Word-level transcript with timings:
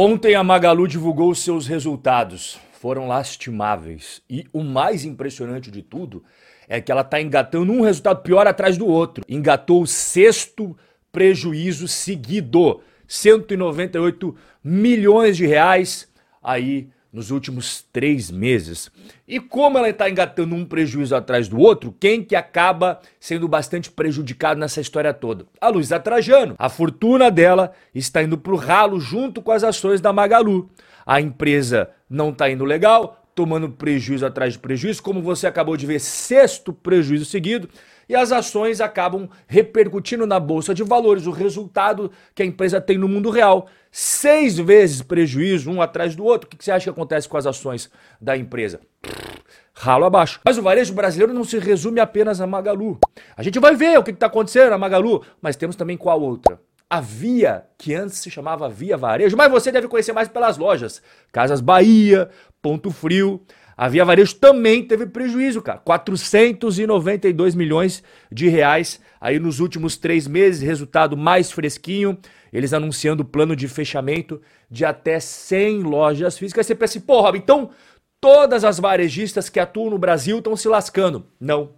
Ontem 0.00 0.36
a 0.36 0.44
Magalu 0.44 0.86
divulgou 0.86 1.34
seus 1.34 1.66
resultados. 1.66 2.56
Foram 2.80 3.08
lastimáveis. 3.08 4.22
E 4.30 4.46
o 4.52 4.62
mais 4.62 5.04
impressionante 5.04 5.72
de 5.72 5.82
tudo 5.82 6.22
é 6.68 6.80
que 6.80 6.92
ela 6.92 7.00
está 7.00 7.20
engatando 7.20 7.72
um 7.72 7.80
resultado 7.80 8.22
pior 8.22 8.46
atrás 8.46 8.78
do 8.78 8.86
outro. 8.86 9.24
Engatou 9.28 9.82
o 9.82 9.88
sexto 9.88 10.78
prejuízo 11.10 11.88
seguido. 11.88 12.80
198 13.08 14.36
milhões 14.62 15.36
de 15.36 15.46
reais 15.46 16.08
aí 16.40 16.90
nos 17.12 17.30
últimos 17.30 17.84
três 17.92 18.30
meses. 18.30 18.90
E 19.26 19.40
como 19.40 19.78
ela 19.78 19.88
está 19.88 20.08
engatando 20.08 20.54
um 20.54 20.64
prejuízo 20.64 21.16
atrás 21.16 21.48
do 21.48 21.58
outro, 21.58 21.94
quem 21.98 22.22
que 22.22 22.36
acaba 22.36 23.00
sendo 23.18 23.48
bastante 23.48 23.90
prejudicado 23.90 24.60
nessa 24.60 24.80
história 24.80 25.12
toda? 25.14 25.46
A 25.60 25.68
Luísa 25.68 25.98
Trajano. 25.98 26.54
A 26.58 26.68
fortuna 26.68 27.30
dela 27.30 27.72
está 27.94 28.22
indo 28.22 28.36
para 28.36 28.52
o 28.52 28.56
ralo 28.56 29.00
junto 29.00 29.40
com 29.40 29.52
as 29.52 29.64
ações 29.64 30.00
da 30.00 30.12
Magalu. 30.12 30.70
A 31.06 31.20
empresa 31.20 31.90
não 32.08 32.30
está 32.30 32.50
indo 32.50 32.64
legal, 32.64 33.22
tomando 33.34 33.70
prejuízo 33.70 34.26
atrás 34.26 34.54
de 34.54 34.58
prejuízo, 34.58 35.02
como 35.02 35.22
você 35.22 35.46
acabou 35.46 35.76
de 35.76 35.86
ver, 35.86 36.00
sexto 36.00 36.72
prejuízo 36.72 37.24
seguido 37.24 37.68
e 38.08 38.16
as 38.16 38.32
ações 38.32 38.80
acabam 38.80 39.28
repercutindo 39.46 40.26
na 40.26 40.40
bolsa 40.40 40.74
de 40.74 40.82
valores, 40.82 41.26
o 41.26 41.30
resultado 41.30 42.10
que 42.34 42.42
a 42.42 42.46
empresa 42.46 42.80
tem 42.80 42.96
no 42.96 43.08
mundo 43.08 43.30
real. 43.30 43.68
Seis 43.90 44.58
vezes 44.58 45.02
prejuízo, 45.02 45.70
um 45.70 45.82
atrás 45.82 46.16
do 46.16 46.24
outro. 46.24 46.46
O 46.46 46.50
que 46.50 46.64
você 46.64 46.70
acha 46.70 46.84
que 46.84 46.90
acontece 46.90 47.28
com 47.28 47.36
as 47.36 47.46
ações 47.46 47.90
da 48.20 48.36
empresa? 48.36 48.80
Ralo 49.74 50.04
abaixo. 50.04 50.40
Mas 50.44 50.58
o 50.58 50.62
varejo 50.62 50.94
brasileiro 50.94 51.32
não 51.32 51.44
se 51.44 51.58
resume 51.58 52.00
apenas 52.00 52.40
a 52.40 52.46
Magalu. 52.46 52.98
A 53.36 53.42
gente 53.42 53.60
vai 53.60 53.76
ver 53.76 53.98
o 53.98 54.02
que 54.02 54.10
está 54.10 54.26
acontecendo 54.26 54.70
na 54.70 54.78
Magalu, 54.78 55.22
mas 55.40 55.56
temos 55.56 55.76
também 55.76 55.96
qual 55.96 56.20
outra? 56.20 56.58
a 56.90 57.00
Via, 57.00 57.66
que 57.76 57.94
antes 57.94 58.18
se 58.18 58.30
chamava 58.30 58.68
Via 58.68 58.96
Varejo, 58.96 59.36
mas 59.36 59.50
você 59.50 59.70
deve 59.70 59.88
conhecer 59.88 60.12
mais 60.12 60.28
pelas 60.28 60.56
lojas. 60.56 61.02
Casas 61.30 61.60
Bahia, 61.60 62.30
Ponto 62.62 62.90
Frio, 62.90 63.42
a 63.78 63.86
Via 63.86 64.04
Varejo 64.04 64.34
também 64.34 64.82
teve 64.82 65.06
prejuízo, 65.06 65.62
cara. 65.62 65.78
492 65.78 67.54
milhões 67.54 68.02
de 68.30 68.48
reais 68.48 69.00
aí 69.20 69.38
nos 69.38 69.60
últimos 69.60 69.96
três 69.96 70.26
meses, 70.26 70.60
resultado 70.60 71.16
mais 71.16 71.52
fresquinho. 71.52 72.18
Eles 72.52 72.72
anunciando 72.72 73.24
plano 73.24 73.54
de 73.54 73.68
fechamento 73.68 74.42
de 74.68 74.84
até 74.84 75.20
100 75.20 75.84
lojas 75.84 76.36
físicas. 76.36 76.64
Aí 76.64 76.66
você 76.66 76.74
pensa 76.74 76.98
assim, 76.98 77.06
pô, 77.06 77.20
Rob, 77.20 77.38
então 77.38 77.70
todas 78.20 78.64
as 78.64 78.80
varejistas 78.80 79.48
que 79.48 79.60
atuam 79.60 79.90
no 79.90 79.98
Brasil 79.98 80.38
estão 80.38 80.56
se 80.56 80.66
lascando. 80.66 81.28
Não. 81.38 81.76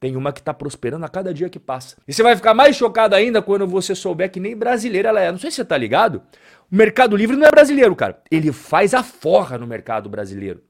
Tem 0.00 0.16
uma 0.16 0.32
que 0.32 0.40
está 0.40 0.52
prosperando 0.52 1.04
a 1.04 1.08
cada 1.08 1.32
dia 1.32 1.48
que 1.48 1.60
passa. 1.60 1.98
E 2.08 2.12
você 2.12 2.22
vai 2.22 2.34
ficar 2.34 2.52
mais 2.52 2.74
chocado 2.74 3.14
ainda 3.14 3.40
quando 3.40 3.64
você 3.64 3.94
souber 3.94 4.28
que 4.28 4.40
nem 4.40 4.56
brasileira 4.56 5.10
ela 5.10 5.20
é. 5.20 5.30
Não 5.30 5.38
sei 5.38 5.52
se 5.52 5.58
você 5.58 5.64
tá 5.64 5.78
ligado. 5.78 6.20
O 6.68 6.74
Mercado 6.74 7.16
Livre 7.16 7.36
não 7.36 7.46
é 7.46 7.50
brasileiro, 7.50 7.94
cara. 7.94 8.20
Ele 8.28 8.50
faz 8.50 8.92
a 8.92 9.04
forra 9.04 9.56
no 9.56 9.68
mercado 9.68 10.08
brasileiro 10.08 10.66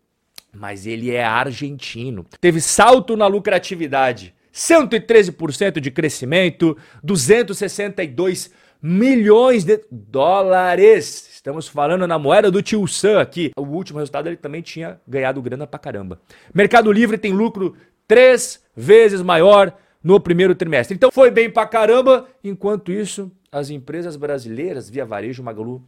mas 0.52 0.86
ele 0.86 1.10
é 1.10 1.24
argentino. 1.24 2.24
Teve 2.40 2.60
salto 2.60 3.16
na 3.16 3.26
lucratividade, 3.26 4.34
113% 4.52 5.80
de 5.80 5.90
crescimento, 5.90 6.76
262 7.02 8.50
milhões 8.82 9.64
de 9.64 9.80
dólares. 9.90 11.28
Estamos 11.34 11.68
falando 11.68 12.06
na 12.06 12.18
moeda 12.18 12.50
do 12.50 12.62
tio 12.62 12.86
Sam 12.86 13.20
aqui. 13.20 13.50
O 13.56 13.62
último 13.62 13.98
resultado 13.98 14.28
ele 14.28 14.36
também 14.36 14.62
tinha 14.62 15.00
ganhado 15.06 15.42
grana 15.42 15.66
pra 15.66 15.78
caramba. 15.78 16.20
Mercado 16.54 16.92
Livre 16.92 17.18
tem 17.18 17.32
lucro 17.32 17.76
três 18.06 18.62
vezes 18.74 19.22
maior 19.22 19.72
no 20.02 20.20
primeiro 20.20 20.54
trimestre. 20.54 20.94
Então 20.94 21.10
foi 21.12 21.30
bem 21.30 21.50
pra 21.50 21.66
caramba. 21.66 22.26
Enquanto 22.42 22.92
isso, 22.92 23.30
as 23.50 23.70
empresas 23.70 24.16
brasileiras, 24.16 24.88
via 24.88 25.04
varejo, 25.04 25.42
Magalu, 25.42 25.82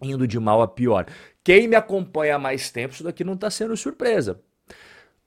indo 0.00 0.26
de 0.26 0.38
mal 0.38 0.62
a 0.62 0.68
pior. 0.68 1.06
Quem 1.42 1.68
me 1.68 1.76
acompanha 1.76 2.36
há 2.36 2.38
mais 2.38 2.70
tempo, 2.70 2.94
isso 2.94 3.04
daqui 3.04 3.24
não 3.24 3.34
está 3.34 3.50
sendo 3.50 3.76
surpresa. 3.76 4.40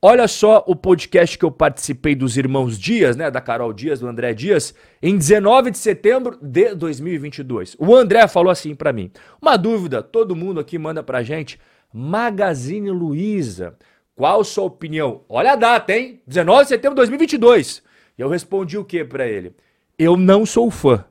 Olha 0.03 0.28
só 0.28 0.63
o 0.66 0.75
podcast 0.75 1.38
que 1.38 1.45
eu 1.45 1.52
participei 1.52 2.16
dos 2.16 2.36
irmãos 2.36 2.80
Dias, 2.80 3.16
né, 3.16 3.29
da 3.29 3.40
Carol 3.40 3.72
Dias, 3.72 4.00
do 4.00 4.07
André 4.07 4.34
Dias, 4.34 4.73
em 5.00 5.16
19 5.16 5.69
de 5.69 5.78
setembro 5.78 6.40
de 6.41 6.73
2022. 6.73 7.75
O 7.78 7.95
André 7.95 8.28
falou 8.28 8.50
assim 8.50 8.73
para 8.73 8.91
mim: 8.91 9.12
"Uma 9.40 9.57
dúvida, 9.57 10.01
todo 10.01 10.35
mundo 10.35 10.59
aqui 10.59 10.79
manda 10.79 11.03
pra 11.03 11.22
gente, 11.22 11.59
Magazine 11.94 12.90
Luiza, 12.90 13.78
qual 14.16 14.44
sua 14.44 14.63
opinião? 14.63 15.24
Olha 15.29 15.51
a 15.51 15.56
data, 15.56 15.94
hein? 15.94 16.19
19 16.25 16.63
de 16.63 16.69
setembro 16.69 16.95
de 16.95 17.01
2022". 17.01 17.84
E 18.18 18.22
eu 18.22 18.28
respondi 18.28 18.79
o 18.79 18.85
que 18.85 19.06
para 19.06 19.28
ele? 19.28 19.56
Eu 20.00 20.18
não 20.18 20.47
sou 20.47 20.72
fã 20.72 21.06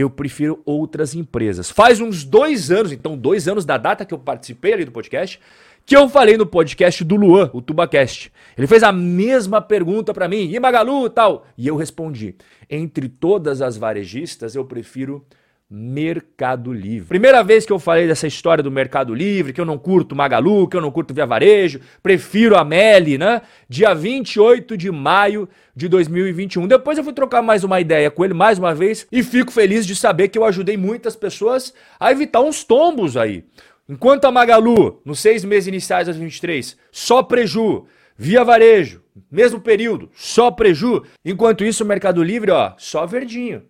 eu 0.00 0.10
prefiro 0.10 0.60
outras 0.64 1.14
empresas. 1.14 1.70
Faz 1.70 2.00
uns 2.00 2.24
dois 2.24 2.70
anos, 2.70 2.92
então 2.92 3.16
dois 3.16 3.48
anos 3.48 3.64
da 3.64 3.76
data 3.76 4.04
que 4.04 4.14
eu 4.14 4.18
participei 4.18 4.72
ali 4.72 4.84
do 4.84 4.92
podcast, 4.92 5.40
que 5.84 5.96
eu 5.96 6.08
falei 6.08 6.36
no 6.36 6.44
podcast 6.44 7.02
do 7.02 7.16
Luan, 7.16 7.50
o 7.52 7.62
TubaCast. 7.62 8.30
Ele 8.56 8.66
fez 8.66 8.82
a 8.82 8.92
mesma 8.92 9.60
pergunta 9.60 10.12
para 10.12 10.28
mim, 10.28 10.50
e 10.52 10.60
Magalu 10.60 11.08
tal? 11.08 11.46
E 11.56 11.66
eu 11.66 11.76
respondi, 11.76 12.34
entre 12.68 13.08
todas 13.08 13.62
as 13.62 13.76
varejistas, 13.76 14.54
eu 14.54 14.64
prefiro 14.64 15.24
Mercado 15.70 16.72
Livre. 16.72 17.08
Primeira 17.08 17.42
vez 17.42 17.66
que 17.66 17.72
eu 17.72 17.78
falei 17.78 18.06
dessa 18.06 18.26
história 18.26 18.64
do 18.64 18.70
Mercado 18.70 19.14
Livre, 19.14 19.52
que 19.52 19.60
eu 19.60 19.66
não 19.66 19.76
curto 19.76 20.16
Magalu, 20.16 20.66
que 20.66 20.74
eu 20.74 20.80
não 20.80 20.90
curto 20.90 21.12
Via 21.12 21.26
Varejo, 21.26 21.80
prefiro 22.02 22.56
a 22.56 22.64
Meli, 22.64 23.18
né? 23.18 23.42
Dia 23.68 23.92
28 23.92 24.78
de 24.78 24.90
maio 24.90 25.46
de 25.76 25.86
2021. 25.86 26.66
Depois 26.66 26.96
eu 26.96 27.04
fui 27.04 27.12
trocar 27.12 27.42
mais 27.42 27.64
uma 27.64 27.78
ideia 27.80 28.10
com 28.10 28.24
ele 28.24 28.32
mais 28.32 28.58
uma 28.58 28.74
vez 28.74 29.06
e 29.12 29.22
fico 29.22 29.52
feliz 29.52 29.86
de 29.86 29.94
saber 29.94 30.28
que 30.28 30.38
eu 30.38 30.44
ajudei 30.46 30.78
muitas 30.78 31.14
pessoas 31.14 31.74
a 32.00 32.10
evitar 32.10 32.40
uns 32.40 32.64
tombos 32.64 33.14
aí. 33.14 33.44
Enquanto 33.86 34.24
a 34.24 34.32
Magalu, 34.32 35.02
nos 35.04 35.20
seis 35.20 35.44
meses 35.44 35.66
iniciais 35.66 36.06
de 36.06 36.12
2023, 36.12 36.78
só 36.90 37.22
preju, 37.22 37.84
Via 38.16 38.42
Varejo, 38.42 39.02
mesmo 39.30 39.60
período, 39.60 40.10
só 40.14 40.50
preju. 40.50 41.04
Enquanto 41.22 41.62
isso, 41.62 41.84
o 41.84 41.86
Mercado 41.86 42.22
Livre, 42.22 42.50
ó, 42.50 42.72
só 42.78 43.06
verdinho 43.06 43.62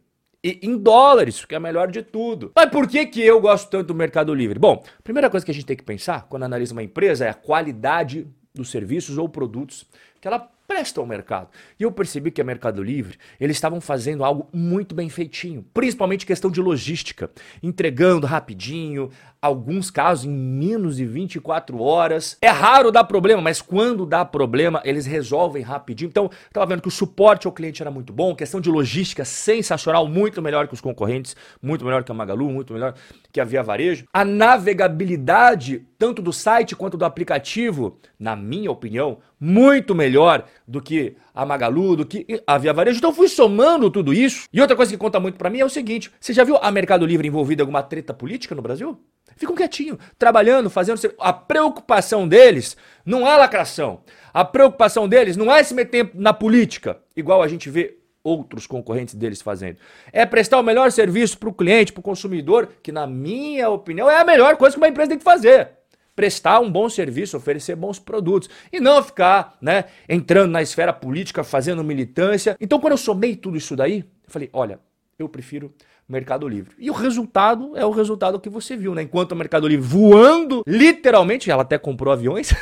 em 0.62 0.76
dólares, 0.76 1.44
que 1.44 1.54
é 1.54 1.58
melhor 1.58 1.90
de 1.90 2.02
tudo. 2.02 2.52
Mas 2.54 2.70
por 2.70 2.86
que, 2.86 3.06
que 3.06 3.20
eu 3.20 3.40
gosto 3.40 3.68
tanto 3.68 3.88
do 3.88 3.94
Mercado 3.94 4.34
Livre? 4.34 4.58
Bom, 4.58 4.82
a 4.98 5.02
primeira 5.02 5.28
coisa 5.28 5.44
que 5.44 5.50
a 5.50 5.54
gente 5.54 5.66
tem 5.66 5.76
que 5.76 5.82
pensar 5.82 6.26
quando 6.28 6.44
analisa 6.44 6.72
uma 6.72 6.82
empresa 6.82 7.26
é 7.26 7.30
a 7.30 7.34
qualidade 7.34 8.26
dos 8.54 8.70
serviços 8.70 9.18
ou 9.18 9.28
produtos 9.28 9.86
que 10.20 10.26
ela 10.26 10.50
presta 10.68 11.00
ao 11.00 11.06
mercado. 11.06 11.48
E 11.80 11.82
eu 11.82 11.90
percebi 11.90 12.30
que 12.30 12.42
a 12.42 12.44
Mercado 12.44 12.82
Livre, 12.82 13.18
eles 13.40 13.56
estavam 13.56 13.80
fazendo 13.80 14.22
algo 14.22 14.46
muito 14.52 14.94
bem 14.94 15.08
feitinho, 15.08 15.64
principalmente 15.72 16.26
questão 16.26 16.50
de 16.50 16.60
logística, 16.60 17.30
entregando 17.62 18.26
rapidinho, 18.26 19.10
alguns 19.40 19.90
casos 19.90 20.24
em 20.24 20.30
menos 20.30 20.96
de 20.96 21.04
24 21.04 21.80
horas. 21.80 22.36
É 22.40 22.48
raro 22.48 22.90
dar 22.90 23.04
problema, 23.04 23.40
mas 23.40 23.60
quando 23.60 24.04
dá 24.04 24.24
problema, 24.24 24.82
eles 24.84 25.06
resolvem 25.06 25.62
rapidinho. 25.62 26.08
Então, 26.08 26.30
estava 26.46 26.66
vendo 26.66 26.82
que 26.82 26.88
o 26.88 26.90
suporte 26.90 27.46
ao 27.46 27.52
cliente 27.52 27.82
era 27.82 27.90
muito 27.90 28.12
bom, 28.12 28.34
questão 28.34 28.60
de 28.60 28.70
logística 28.70 29.24
sensacional, 29.24 30.06
muito 30.08 30.42
melhor 30.42 30.66
que 30.66 30.74
os 30.74 30.80
concorrentes, 30.80 31.36
muito 31.62 31.84
melhor 31.84 32.04
que 32.04 32.10
a 32.10 32.14
Magalu, 32.14 32.50
muito 32.50 32.72
melhor 32.72 32.94
que 33.32 33.40
a 33.40 33.44
Via 33.44 33.62
Varejo. 33.62 34.06
A 34.12 34.24
navegabilidade, 34.24 35.86
tanto 35.98 36.20
do 36.20 36.32
site 36.32 36.74
quanto 36.74 36.96
do 36.96 37.04
aplicativo, 37.04 37.98
na 38.18 38.34
minha 38.34 38.70
opinião, 38.70 39.18
muito 39.40 39.94
melhor 39.94 40.44
do 40.66 40.80
que 40.80 41.16
a 41.34 41.46
Magalu, 41.46 41.96
do 41.96 42.06
que 42.06 42.42
a 42.46 42.58
Via 42.58 42.72
Varejo. 42.72 42.98
Então 42.98 43.14
fui 43.14 43.28
somando 43.28 43.90
tudo 43.90 44.12
isso. 44.12 44.48
E 44.52 44.60
outra 44.60 44.76
coisa 44.76 44.90
que 44.90 44.98
conta 44.98 45.20
muito 45.20 45.38
para 45.38 45.50
mim 45.50 45.60
é 45.60 45.64
o 45.64 45.70
seguinte: 45.70 46.10
você 46.20 46.32
já 46.32 46.42
viu 46.42 46.56
a 46.56 46.70
Mercado 46.70 47.06
Livre 47.06 47.28
envolvida 47.28 47.62
em 47.62 47.64
alguma 47.64 47.82
treta 47.82 48.12
política 48.12 48.54
no 48.54 48.62
Brasil? 48.62 48.98
Ficam 49.36 49.54
quietinho, 49.54 49.98
trabalhando, 50.18 50.68
fazendo. 50.68 51.00
A 51.18 51.32
preocupação 51.32 52.26
deles 52.26 52.76
não 53.04 53.26
é 53.26 53.36
lacração. 53.36 54.00
A 54.32 54.44
preocupação 54.44 55.08
deles 55.08 55.36
não 55.36 55.52
é 55.52 55.62
se 55.62 55.74
meter 55.74 56.10
na 56.14 56.32
política, 56.32 56.98
igual 57.16 57.42
a 57.42 57.48
gente 57.48 57.70
vê 57.70 57.98
outros 58.22 58.66
concorrentes 58.66 59.14
deles 59.14 59.40
fazendo. 59.40 59.78
É 60.12 60.26
prestar 60.26 60.58
o 60.58 60.62
melhor 60.62 60.90
serviço 60.90 61.38
para 61.38 61.48
o 61.48 61.54
cliente, 61.54 61.92
para 61.92 62.00
o 62.00 62.02
consumidor, 62.02 62.68
que, 62.82 62.92
na 62.92 63.06
minha 63.06 63.70
opinião, 63.70 64.10
é 64.10 64.20
a 64.20 64.24
melhor 64.24 64.56
coisa 64.56 64.74
que 64.74 64.80
uma 64.80 64.88
empresa 64.88 65.10
tem 65.10 65.18
que 65.18 65.24
fazer 65.24 65.78
prestar 66.18 66.58
um 66.58 66.68
bom 66.68 66.88
serviço, 66.88 67.36
oferecer 67.36 67.76
bons 67.76 68.00
produtos 68.00 68.50
e 68.72 68.80
não 68.80 69.00
ficar, 69.00 69.56
né, 69.60 69.84
entrando 70.08 70.50
na 70.50 70.60
esfera 70.60 70.92
política, 70.92 71.44
fazendo 71.44 71.84
militância. 71.84 72.56
Então, 72.60 72.80
quando 72.80 72.94
eu 72.94 72.98
somei 72.98 73.36
tudo 73.36 73.56
isso 73.56 73.76
daí, 73.76 74.00
eu 74.00 74.04
falei, 74.26 74.50
olha, 74.52 74.80
eu 75.16 75.28
prefiro 75.28 75.72
Mercado 76.08 76.48
Livre. 76.48 76.74
E 76.78 76.90
o 76.90 76.94
resultado 76.94 77.76
é 77.76 77.84
o 77.84 77.90
resultado 77.90 78.40
que 78.40 78.48
você 78.48 78.76
viu, 78.76 78.94
né? 78.94 79.02
Enquanto 79.02 79.32
o 79.32 79.36
Mercado 79.36 79.68
Livre 79.68 79.86
voando, 79.86 80.62
literalmente, 80.66 81.50
ela 81.50 81.62
até 81.62 81.76
comprou 81.76 82.12
aviões. 82.12 82.54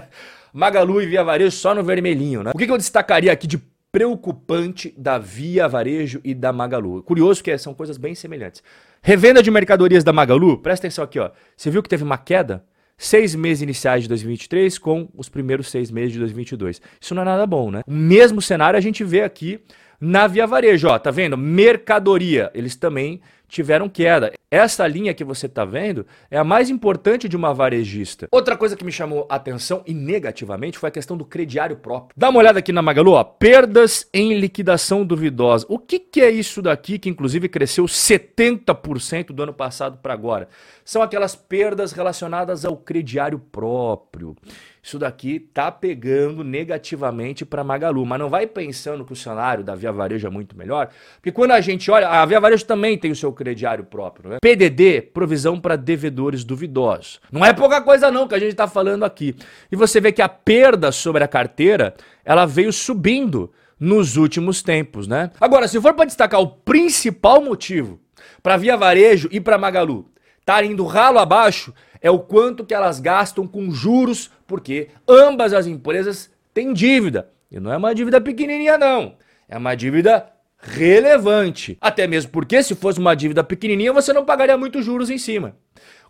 Magalu 0.52 1.02
e 1.02 1.06
Via 1.06 1.22
Varejo 1.22 1.54
só 1.54 1.74
no 1.74 1.82
vermelhinho, 1.82 2.42
né? 2.42 2.52
O 2.54 2.58
que, 2.58 2.64
que 2.64 2.72
eu 2.72 2.78
destacaria 2.78 3.30
aqui 3.30 3.46
de 3.46 3.58
preocupante 3.92 4.94
da 4.96 5.18
Via 5.18 5.68
Varejo 5.68 6.20
e 6.24 6.34
da 6.34 6.52
Magalu? 6.52 7.02
Curioso 7.02 7.44
que 7.44 7.56
são 7.58 7.74
coisas 7.74 7.98
bem 7.98 8.14
semelhantes. 8.14 8.62
Revenda 9.02 9.42
de 9.42 9.50
mercadorias 9.50 10.02
da 10.02 10.12
Magalu, 10.12 10.58
presta 10.58 10.86
atenção 10.86 11.04
aqui, 11.04 11.18
ó. 11.18 11.30
Você 11.56 11.70
viu 11.70 11.82
que 11.82 11.88
teve 11.88 12.02
uma 12.02 12.16
queda? 12.16 12.64
Seis 12.96 13.34
meses 13.34 13.62
iniciais 13.62 14.02
de 14.02 14.08
2023 14.08 14.78
com 14.78 15.08
os 15.16 15.28
primeiros 15.28 15.70
seis 15.70 15.90
meses 15.90 16.12
de 16.12 16.18
2022. 16.18 16.80
Isso 17.00 17.14
não 17.14 17.22
é 17.22 17.24
nada 17.24 17.46
bom, 17.46 17.70
né? 17.70 17.82
O 17.86 17.92
mesmo 17.92 18.40
cenário 18.40 18.76
a 18.78 18.80
gente 18.80 19.02
vê 19.04 19.22
aqui 19.22 19.60
na 20.00 20.26
Via 20.26 20.46
Varejo, 20.46 20.88
ó, 20.88 20.98
tá 20.98 21.10
vendo? 21.10 21.36
Mercadoria, 21.36 22.50
eles 22.54 22.76
também 22.76 23.20
tiveram 23.54 23.88
queda. 23.88 24.32
Essa 24.50 24.86
linha 24.86 25.14
que 25.14 25.24
você 25.24 25.46
está 25.46 25.64
vendo 25.64 26.06
é 26.30 26.36
a 26.36 26.44
mais 26.44 26.70
importante 26.70 27.28
de 27.28 27.36
uma 27.36 27.54
varejista. 27.54 28.28
Outra 28.30 28.56
coisa 28.56 28.76
que 28.76 28.84
me 28.84 28.92
chamou 28.92 29.26
a 29.30 29.36
atenção 29.36 29.82
e 29.86 29.94
negativamente 29.94 30.78
foi 30.78 30.88
a 30.88 30.92
questão 30.92 31.16
do 31.16 31.24
crediário 31.24 31.76
próprio. 31.76 32.14
Dá 32.16 32.28
uma 32.28 32.40
olhada 32.40 32.58
aqui 32.58 32.72
na 32.72 32.82
Magalu, 32.82 33.12
ó, 33.12 33.24
perdas 33.24 34.08
em 34.12 34.34
liquidação 34.34 35.04
duvidosa. 35.04 35.66
O 35.68 35.78
que, 35.78 35.98
que 35.98 36.20
é 36.20 36.30
isso 36.30 36.60
daqui 36.60 36.98
que 36.98 37.08
inclusive 37.08 37.48
cresceu 37.48 37.84
70% 37.84 39.32
do 39.32 39.42
ano 39.42 39.54
passado 39.54 39.98
para 39.98 40.12
agora? 40.12 40.48
São 40.84 41.02
aquelas 41.02 41.34
perdas 41.34 41.92
relacionadas 41.92 42.64
ao 42.64 42.76
crediário 42.76 43.38
próprio 43.38 44.36
isso 44.84 44.98
daqui 44.98 45.40
tá 45.40 45.72
pegando 45.72 46.44
negativamente 46.44 47.46
para 47.46 47.64
Magalu. 47.64 48.04
Mas 48.04 48.18
não 48.18 48.28
vai 48.28 48.46
pensando 48.46 49.02
que 49.02 49.14
o 49.14 49.16
cenário 49.16 49.64
da 49.64 49.74
Via 49.74 49.90
Varejo 49.90 50.26
é 50.26 50.30
muito 50.30 50.54
melhor, 50.58 50.90
porque 51.14 51.32
quando 51.32 51.52
a 51.52 51.60
gente 51.62 51.90
olha, 51.90 52.06
a 52.06 52.26
Via 52.26 52.38
Varejo 52.38 52.66
também 52.66 52.98
tem 52.98 53.10
o 53.10 53.16
seu 53.16 53.32
crediário 53.44 53.84
próprio, 53.84 54.30
né? 54.30 54.38
PDD, 54.40 55.02
provisão 55.02 55.60
para 55.60 55.76
devedores 55.76 56.44
duvidosos. 56.44 57.20
Não 57.30 57.44
é 57.44 57.52
pouca 57.52 57.82
coisa 57.82 58.10
não 58.10 58.26
que 58.26 58.34
a 58.34 58.38
gente 58.38 58.52
está 58.52 58.66
falando 58.66 59.04
aqui. 59.04 59.36
E 59.70 59.76
você 59.76 60.00
vê 60.00 60.10
que 60.10 60.22
a 60.22 60.28
perda 60.28 60.90
sobre 60.90 61.22
a 61.22 61.28
carteira, 61.28 61.94
ela 62.24 62.46
veio 62.46 62.72
subindo 62.72 63.52
nos 63.78 64.16
últimos 64.16 64.62
tempos, 64.62 65.06
né? 65.06 65.30
Agora, 65.38 65.68
se 65.68 65.78
for 65.78 65.92
para 65.92 66.06
destacar 66.06 66.40
o 66.40 66.48
principal 66.48 67.42
motivo 67.42 68.00
para 68.42 68.56
Via 68.56 68.76
Varejo 68.76 69.28
e 69.30 69.40
para 69.40 69.58
Magalu 69.58 70.08
estar 70.40 70.64
indo 70.64 70.86
ralo 70.86 71.18
abaixo, 71.18 71.74
é 72.00 72.10
o 72.10 72.18
quanto 72.18 72.64
que 72.64 72.74
elas 72.74 72.98
gastam 72.98 73.46
com 73.46 73.70
juros, 73.70 74.30
porque 74.46 74.88
ambas 75.06 75.52
as 75.52 75.66
empresas 75.66 76.30
têm 76.52 76.72
dívida. 76.72 77.28
E 77.50 77.60
não 77.60 77.72
é 77.72 77.76
uma 77.76 77.94
dívida 77.94 78.20
pequenininha 78.20 78.78
não, 78.78 79.16
é 79.48 79.56
uma 79.56 79.74
dívida 79.74 80.26
relevante. 80.64 81.76
Até 81.80 82.06
mesmo 82.06 82.30
porque 82.30 82.62
se 82.62 82.74
fosse 82.74 82.98
uma 82.98 83.14
dívida 83.14 83.44
pequenininha, 83.44 83.92
você 83.92 84.12
não 84.12 84.24
pagaria 84.24 84.56
muitos 84.56 84.84
juros 84.84 85.10
em 85.10 85.18
cima. 85.18 85.56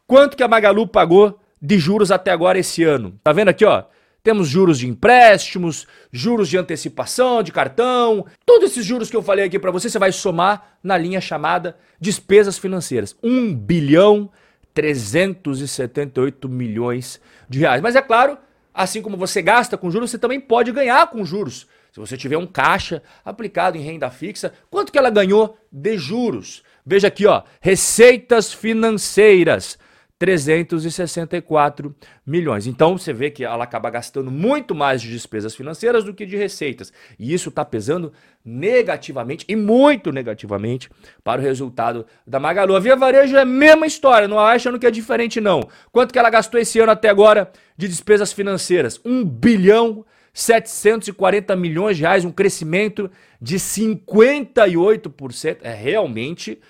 Quanto 0.06 0.36
que 0.36 0.42
a 0.42 0.48
Magalu 0.48 0.86
pagou 0.86 1.40
de 1.60 1.78
juros 1.78 2.10
até 2.10 2.30
agora 2.30 2.58
esse 2.58 2.84
ano? 2.84 3.18
Tá 3.22 3.32
vendo 3.32 3.48
aqui, 3.48 3.64
ó? 3.64 3.84
Temos 4.22 4.48
juros 4.48 4.78
de 4.78 4.88
empréstimos, 4.88 5.86
juros 6.10 6.48
de 6.48 6.56
antecipação 6.56 7.42
de 7.42 7.52
cartão, 7.52 8.24
todos 8.46 8.70
esses 8.70 8.84
juros 8.84 9.10
que 9.10 9.16
eu 9.16 9.22
falei 9.22 9.44
aqui 9.44 9.58
para 9.58 9.70
você, 9.70 9.90
você 9.90 9.98
vai 9.98 10.12
somar 10.12 10.78
na 10.82 10.96
linha 10.96 11.20
chamada 11.20 11.76
despesas 12.00 12.56
financeiras. 12.56 13.14
1 13.22 13.54
bilhão 13.54 14.30
378 14.72 16.48
milhões 16.48 17.20
de 17.48 17.58
reais. 17.60 17.82
Mas 17.82 17.96
é 17.96 18.02
claro, 18.02 18.38
assim 18.72 19.02
como 19.02 19.16
você 19.16 19.42
gasta 19.42 19.76
com 19.76 19.90
juros, 19.90 20.10
você 20.10 20.18
também 20.18 20.40
pode 20.40 20.72
ganhar 20.72 21.06
com 21.08 21.24
juros. 21.24 21.66
Se 21.94 22.00
você 22.00 22.16
tiver 22.16 22.36
um 22.36 22.46
caixa 22.46 23.00
aplicado 23.24 23.78
em 23.78 23.80
renda 23.80 24.10
fixa, 24.10 24.52
quanto 24.68 24.90
que 24.90 24.98
ela 24.98 25.10
ganhou 25.10 25.56
de 25.70 25.96
juros? 25.96 26.64
Veja 26.84 27.06
aqui, 27.06 27.24
ó, 27.24 27.44
receitas 27.60 28.52
financeiras. 28.52 29.78
364 30.16 31.94
milhões. 32.24 32.66
Então 32.66 32.96
você 32.96 33.12
vê 33.12 33.30
que 33.30 33.44
ela 33.44 33.64
acaba 33.64 33.90
gastando 33.90 34.30
muito 34.30 34.74
mais 34.74 35.02
de 35.02 35.10
despesas 35.10 35.54
financeiras 35.54 36.04
do 36.04 36.14
que 36.14 36.24
de 36.24 36.36
receitas. 36.36 36.92
E 37.18 37.34
isso 37.34 37.48
está 37.48 37.64
pesando 37.64 38.12
negativamente 38.44 39.44
e 39.48 39.56
muito 39.56 40.12
negativamente 40.12 40.88
para 41.22 41.40
o 41.40 41.44
resultado 41.44 42.06
da 42.26 42.40
Magalu. 42.40 42.76
A 42.76 42.80
Via 42.80 42.96
Varejo 42.96 43.36
é 43.36 43.42
a 43.42 43.44
mesma 43.44 43.86
história, 43.86 44.28
não 44.28 44.38
achando 44.38 44.78
que 44.78 44.86
é 44.86 44.90
diferente 44.90 45.40
não. 45.40 45.68
Quanto 45.92 46.12
que 46.12 46.18
ela 46.18 46.30
gastou 46.30 46.60
esse 46.60 46.78
ano 46.78 46.92
até 46.92 47.08
agora 47.08 47.50
de 47.76 47.88
despesas 47.88 48.32
financeiras? 48.32 49.00
1 49.04 49.24
bilhão 49.24 50.06
740 50.34 51.54
milhões 51.54 51.96
de 51.96 52.02
reais, 52.02 52.24
um 52.24 52.32
crescimento 52.32 53.08
de 53.40 53.56
58%. 53.56 55.58
É 55.62 55.72
realmente 55.72 56.60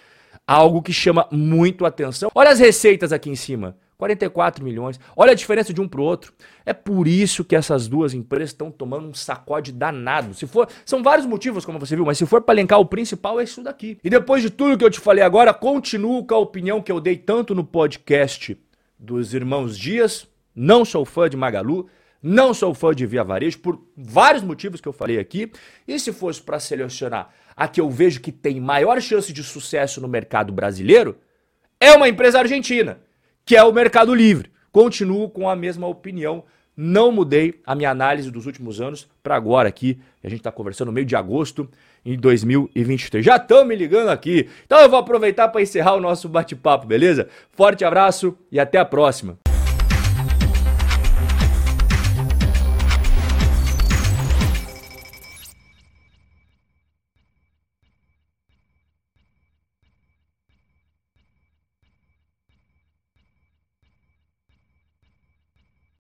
algo 0.46 0.82
que 0.82 0.93
chama 0.93 1.26
muito 1.32 1.87
atenção. 1.87 2.31
Olha 2.34 2.50
as 2.50 2.58
receitas 2.58 3.12
aqui 3.12 3.31
em 3.31 3.34
cima. 3.34 3.76
44 3.96 4.62
milhões. 4.62 5.00
Olha 5.16 5.32
a 5.32 5.34
diferença 5.34 5.72
de 5.72 5.81
um 5.81 5.88
para 5.88 6.00
o 6.00 6.05
outro. 6.05 6.32
É 6.66 6.72
por 6.72 7.08
isso 7.08 7.44
que 7.44 7.56
essas 7.56 7.88
duas 7.88 8.12
empresas 8.12 8.50
estão 8.50 8.70
tomando 8.70 9.08
um 9.08 9.14
sacode 9.14 9.72
danado. 9.72 10.34
Se 10.34 10.46
for, 10.46 10.69
são 10.84 11.02
vários 11.02 11.26
motivos, 11.26 11.64
como 11.64 11.78
você 11.78 11.96
viu, 11.96 12.05
mas 12.05 12.19
se 12.19 12.26
for 12.26 12.43
para 12.43 12.55
elencar 12.55 12.81
o 12.81 12.87
principal 12.87 13.40
é 13.40 13.44
isso 13.44 13.62
daqui. 13.62 13.99
E 14.05 14.10
depois 14.10 14.43
de 14.43 14.50
tudo 14.50 14.76
que 14.76 14.84
eu 14.84 14.90
te 14.90 15.00
falei 15.00 15.25
agora, 15.25 15.55
continuo 15.55 16.26
com 16.26 16.34
a 16.34 16.38
opinião 16.38 16.82
que 16.82 16.93
eu 16.93 17.00
dei 17.00 17.17
tanto 17.17 17.55
no 17.55 17.64
podcast 17.64 18.58
dos 18.99 19.32
irmãos 19.32 19.78
Dias. 19.78 20.26
Não 20.55 20.84
sou 20.84 21.05
fã 21.05 21.28
de 21.28 21.37
Magalu, 21.37 21.88
não 22.26 22.54
sou 22.54 22.72
fã 22.72 22.94
de 22.94 23.04
Via 23.04 23.22
Varejo 23.22 23.58
por 23.58 23.78
vários 23.94 24.42
motivos 24.42 24.80
que 24.80 24.88
eu 24.88 24.94
falei 24.94 25.18
aqui. 25.18 25.52
E 25.86 25.98
se 25.98 26.10
fosse 26.10 26.40
para 26.40 26.58
selecionar 26.58 27.28
a 27.54 27.68
que 27.68 27.78
eu 27.78 27.90
vejo 27.90 28.22
que 28.22 28.32
tem 28.32 28.58
maior 28.58 28.98
chance 29.02 29.30
de 29.30 29.44
sucesso 29.44 30.00
no 30.00 30.08
mercado 30.08 30.50
brasileiro, 30.50 31.18
é 31.78 31.92
uma 31.92 32.08
empresa 32.08 32.38
argentina, 32.38 32.98
que 33.44 33.54
é 33.54 33.62
o 33.62 33.74
Mercado 33.74 34.14
Livre. 34.14 34.50
Continuo 34.72 35.28
com 35.28 35.50
a 35.50 35.54
mesma 35.54 35.86
opinião. 35.86 36.44
Não 36.74 37.12
mudei 37.12 37.60
a 37.66 37.74
minha 37.74 37.90
análise 37.90 38.30
dos 38.30 38.46
últimos 38.46 38.80
anos 38.80 39.06
para 39.22 39.36
agora 39.36 39.68
aqui. 39.68 40.00
A 40.22 40.28
gente 40.30 40.40
está 40.40 40.50
conversando 40.50 40.86
no 40.86 40.92
meio 40.92 41.06
de 41.06 41.14
agosto 41.14 41.68
em 42.06 42.18
2023. 42.18 43.22
Já 43.22 43.36
estão 43.36 43.66
me 43.66 43.76
ligando 43.76 44.08
aqui. 44.08 44.48
Então 44.64 44.80
eu 44.80 44.88
vou 44.88 44.98
aproveitar 44.98 45.48
para 45.48 45.60
encerrar 45.60 45.94
o 45.94 46.00
nosso 46.00 46.26
bate-papo, 46.26 46.86
beleza? 46.86 47.28
Forte 47.52 47.84
abraço 47.84 48.34
e 48.50 48.58
até 48.58 48.78
a 48.78 48.84
próxima. 48.84 49.38